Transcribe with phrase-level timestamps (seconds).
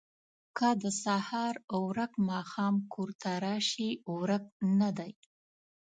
[0.57, 4.43] که د سهار ورک ماښام کور ته راشي، ورک
[4.79, 5.11] نه دی.